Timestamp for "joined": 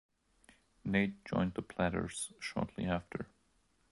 1.25-1.53